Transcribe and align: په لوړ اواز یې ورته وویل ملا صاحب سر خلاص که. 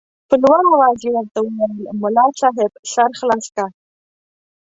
په 0.27 0.35
لوړ 0.43 0.61
اواز 0.71 0.99
یې 1.05 1.09
ورته 1.13 1.39
وویل 1.41 1.79
ملا 2.01 2.25
صاحب 2.41 2.71
سر 2.93 3.09
خلاص 3.19 3.45
که. 3.55 3.65